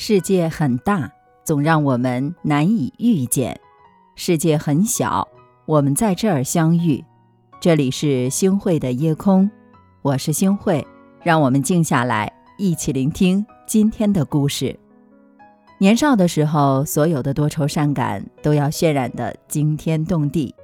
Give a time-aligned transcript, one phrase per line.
[0.00, 1.10] 世界很大，
[1.42, 3.52] 总让我们难以遇见；
[4.14, 5.26] 世界很小，
[5.66, 7.04] 我们在这儿相遇。
[7.58, 9.50] 这里是星汇的夜空，
[10.02, 10.86] 我是星汇，
[11.20, 14.78] 让我们静下来，一起聆听今天的故事。
[15.78, 20.54] 年少的时候，所有的多愁善感都要渲染的惊天动地；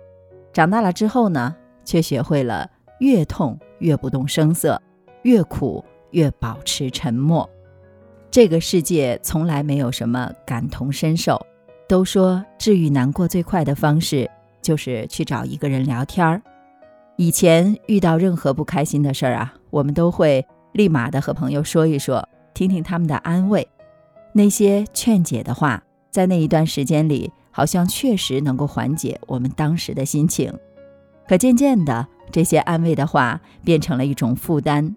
[0.52, 1.52] 长大了之后呢，
[1.84, 2.70] 却学会了
[3.00, 4.80] 越痛越不动声色，
[5.22, 7.50] 越苦越保持沉默。
[8.34, 11.40] 这个世界从来没有什么感同身受。
[11.86, 14.28] 都说治愈难过最快的方式
[14.60, 16.42] 就是去找一个人聊天儿。
[17.14, 23.68] 以前遇到任何不开心的事儿啊，我们都会立马的和朋友说一说，听听他们的安慰。
[24.32, 30.52] 那些劝解的话，在那一段时间里，好像确实能够缓解我们当时的心情。
[31.28, 34.96] 可渐渐的，这些安慰的话变成了一种负担。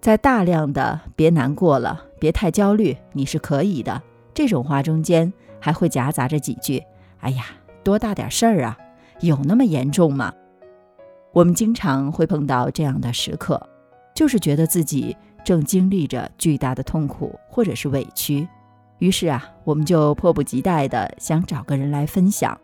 [0.00, 4.02] 在大量的“别难过了，别太焦虑，你是可以的”
[4.34, 6.82] 这种话中间，还会夹杂着几句
[7.20, 7.46] ：“哎呀，
[7.82, 8.76] 多大点事儿啊，
[9.20, 10.32] 有那么严重吗？”
[11.32, 13.60] 我们经常会碰到这样的时刻，
[14.14, 18.46] 就是觉得自己正经历着巨大的痛苦或者是委屈，
[18.98, 22.58] 于是啊，我们就迫不及待的想找个人来分享，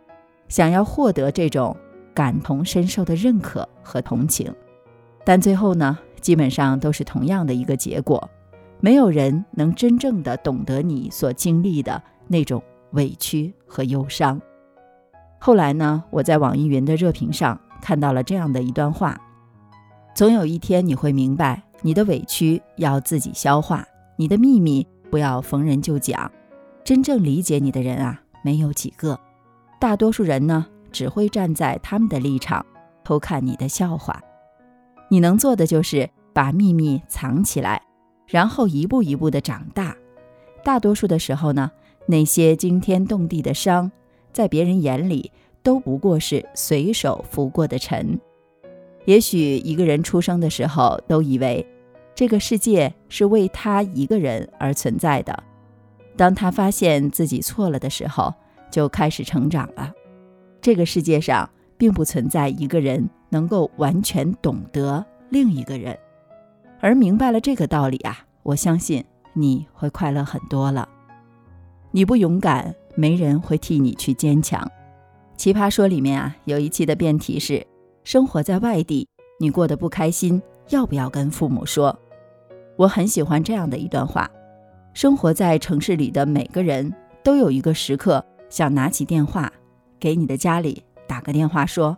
[0.48, 1.76] 想要获得这种
[2.12, 4.52] 感同身受的认可和同情，
[5.24, 5.98] 但最后呢？
[6.20, 8.30] 基本上都是同样的一个结果，
[8.84, 14.38] 没有人能真正的懂得你所经历的那种委屈和忧伤。
[15.38, 19.18] 后来呢，我在网易云的热评上看到了这样的一段话：
[20.14, 23.82] 总有一天你会明白，你的委屈要自己消化，
[24.16, 26.30] 你的秘密不要逢人就讲。
[26.84, 29.18] 真正理解你的人啊，没有几个，
[29.80, 32.66] 大多数人呢，只会站在他们的立场
[33.02, 34.20] 偷看你的笑话。
[35.08, 37.80] 你能做的就是把秘密藏起来，
[38.26, 39.96] 然后一步一步的长大。
[40.62, 41.70] 大多数的时候呢，
[42.06, 43.90] 那些惊天动地的伤，
[44.32, 45.30] 在别人眼里
[45.62, 48.18] 都不过是随手拂过的尘。
[49.04, 51.66] 也许一个人出生的时候都以为
[52.14, 55.42] 这个世界是为他一个人而存在的，
[56.16, 58.32] 当他发现自己错了的时候，
[58.70, 59.92] 就开始成长了。
[60.60, 63.08] 这个世界上并不存在一个人。
[63.30, 65.98] 能够完全懂得另一个人，
[66.84, 69.02] 而明白了这个道理啊，我相信
[69.32, 70.86] 你会快乐很多了。
[71.92, 74.70] 你不勇敢，没人会替你去坚强。
[75.34, 77.66] 奇葩说里面啊，有一期的辩题是：
[78.02, 79.08] 生活在外地，
[79.40, 81.98] 你过得不开心，要不要跟父母说？
[82.76, 84.30] 我很喜欢这样的一段话：
[84.92, 89.50] 生活在城市里的每个人都有一个时刻，想拿起电话，
[89.98, 91.96] 给你的家里打个电话说。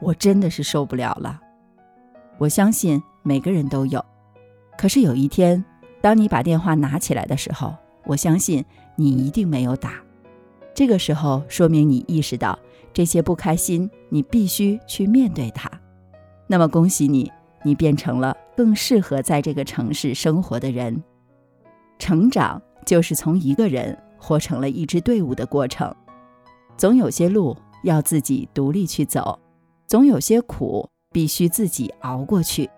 [0.00, 1.40] 我真的是受不了了，
[2.36, 4.04] 我相信每个人都有。
[4.76, 5.64] 可是有一天，
[6.00, 7.74] 当你把电话拿起来的时候，
[8.04, 8.64] 我相信
[8.96, 9.94] 你一定没有打。
[10.74, 12.58] 这个时候，说明你意识到
[12.92, 15.70] 这些不开心，你必须去面对它。
[16.46, 17.30] 那么恭喜你，
[17.62, 21.02] 你变成了更适合在这个城市生活的人。
[21.98, 25.94] 成长就是从一个人活成了一支队伍的过程，
[26.76, 29.38] 总有些路要自己独立去走。
[29.86, 32.68] 总有些苦必须自己熬过去，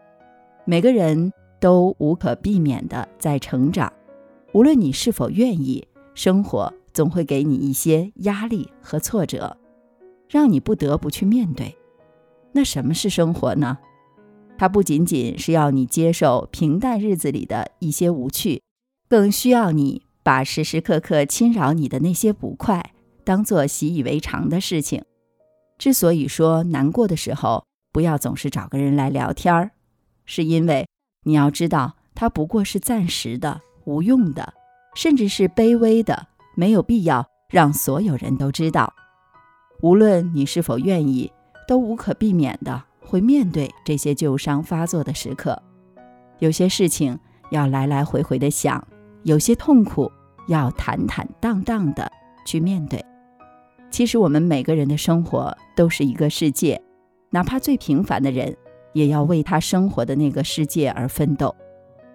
[0.65, 3.93] 每个人都无可避免的在成长，
[4.53, 9.57] 无论你是否愿意，生活总会给你一些压力和挫折，
[10.29, 11.77] 让你不得不去面对。
[12.53, 13.79] 那什么是生活呢？
[14.59, 18.63] 它不仅仅是要你接受平淡日子里的一些无趣，
[19.09, 25.05] 更需要你把时时刻刻侵扰你的那些不快，当做习以为常的事情。
[25.77, 29.73] 之所以说难过的时候不要总是找个人来聊天儿，
[30.25, 30.89] 是因为
[31.27, 34.55] 你要知道，它不过是暂时的、无用的，
[34.95, 38.95] 甚至是卑微的，没有必要让所有人都知道。
[39.83, 41.33] 无论你是否愿意，
[41.67, 45.61] 都无可避免的会面对这些旧伤发作的时刻。
[46.39, 47.19] 有些事情
[47.51, 48.87] 要来来回回的想，
[49.25, 50.09] 有些痛苦
[50.47, 52.09] 要坦坦荡荡的
[52.47, 53.05] 去面对。
[53.91, 56.81] 其实我们每个人的生活都是一个世界，
[57.31, 58.57] 哪怕最平凡的人，
[58.97, 61.55] 也要为他生活的那个世界而奋斗。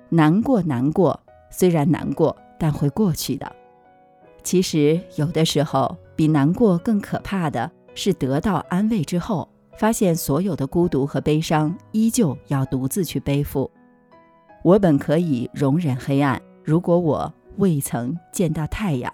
[0.10, 1.20] 难过，难过，
[1.52, 3.56] 虽然难过，但会过去的。
[4.42, 9.48] 其实有的时候，比难过更可怕的是得到安慰之后，
[9.78, 13.70] 发现所有的孤独和悲伤依旧要独自去背负。
[14.64, 19.14] 我本可以容忍黑暗，如果我未曾见到太阳。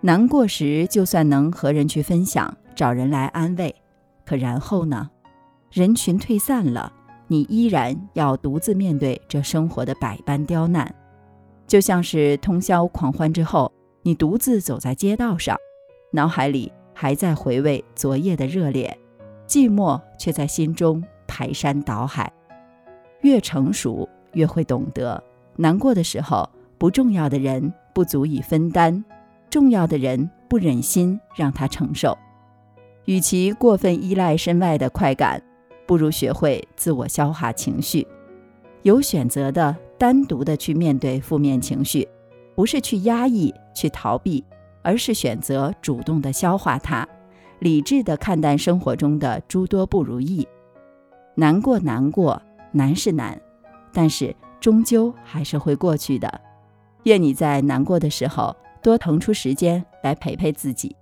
[0.00, 3.74] 难过时，就算能和人去分享，找人来安慰，
[4.24, 5.10] 可然后呢？
[5.70, 6.92] 人群退散了，
[7.26, 10.94] 你依然要独自面对这生活的百般刁难。
[11.66, 13.70] 就像是通宵狂欢之后，
[14.02, 15.56] 你独自走在街道上，
[16.12, 18.96] 脑海里还在回味昨夜的热烈，
[19.46, 22.32] 寂寞却在心中排山倒海。
[23.22, 25.22] 越成熟，越会懂得，
[25.56, 26.48] 难过的时候，
[26.78, 29.04] 不重要的人不足以分担，
[29.50, 32.16] 重要的人不忍心让他承受。
[33.06, 35.42] 与其过分依赖身外的快感，
[35.86, 38.06] 不如学会自我消化情绪，
[38.82, 42.06] 有选择的单独的去面对负面情绪，
[42.54, 44.44] 不是去压抑、去逃避，
[44.82, 47.06] 而是选择主动的消化它，
[47.60, 50.46] 理智的看待生活中的诸多不如意。
[51.34, 52.40] 难过，难过，
[52.72, 53.40] 难是难，
[53.92, 56.40] 但是终究还是会过去的。
[57.04, 60.94] 愿你在难过的时候多腾出时间来陪陪自己。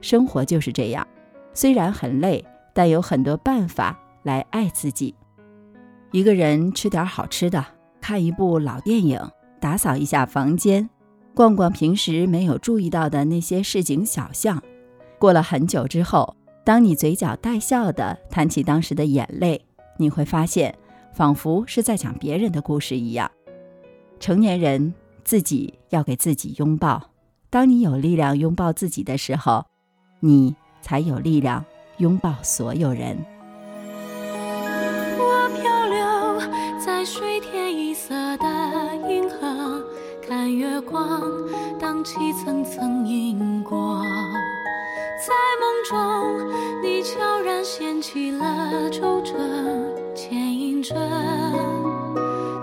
[0.00, 1.06] 生活就是这样，
[1.52, 3.98] 虽然很累，但有很多办法。
[4.24, 5.14] 来爱自己，
[6.10, 7.64] 一个人吃点好吃的，
[8.00, 9.20] 看一部老电影，
[9.60, 10.90] 打扫一下房间，
[11.34, 14.60] 逛逛平时没有注意到的那些市井小巷。
[15.18, 16.34] 过了很久之后，
[16.64, 19.64] 当你嘴角带笑的谈起当时的眼泪，
[19.98, 20.74] 你会发现，
[21.12, 23.30] 仿佛是在讲别人的故事一样。
[24.18, 27.10] 成年人自己要给自己拥抱。
[27.50, 29.64] 当你有力量拥抱自己的时候，
[30.20, 31.64] 你才有力量
[31.98, 33.16] 拥抱所有人。
[40.74, 41.20] 月光
[41.78, 44.02] 荡起层层银光。
[45.24, 46.50] 在梦中，
[46.82, 49.34] 你悄然掀起了皱褶，
[50.16, 50.92] 牵引着，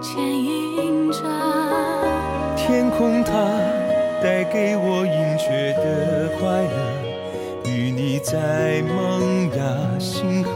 [0.01, 1.21] 牵引着。
[2.57, 3.31] 天空它
[4.21, 10.51] 带给我隐却的快乐，与你在萌芽星河，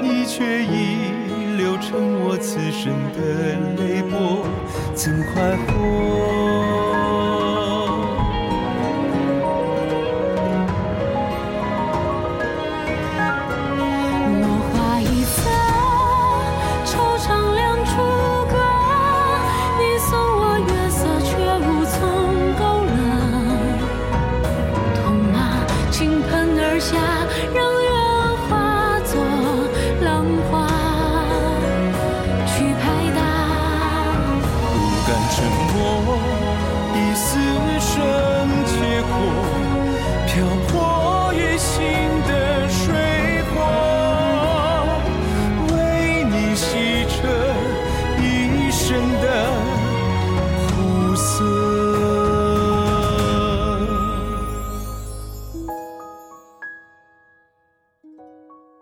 [0.00, 1.01] 你却已。
[1.94, 3.20] 我此生的
[3.82, 4.46] 泪波，
[4.94, 6.31] 怎快活？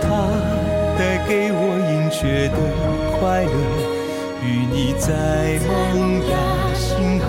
[0.00, 0.06] 它。
[0.98, 1.60] 带给我
[1.92, 2.56] 隐却的
[3.20, 3.52] 快乐，
[4.42, 6.32] 与你在萌芽
[6.72, 7.26] 星河，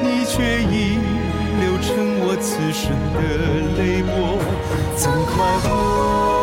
[0.00, 1.00] 你却已
[1.58, 3.18] 流成我此生的
[3.76, 4.38] 泪波，
[4.94, 6.37] 怎快活？